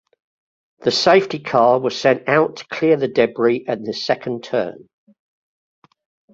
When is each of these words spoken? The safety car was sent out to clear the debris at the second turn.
The 0.79 0.89
safety 0.89 1.37
car 1.37 1.77
was 1.79 1.95
sent 1.95 2.27
out 2.27 2.55
to 2.55 2.67
clear 2.69 2.97
the 2.97 3.07
debris 3.07 3.65
at 3.67 3.83
the 3.83 3.93
second 3.93 4.43
turn. 4.43 4.89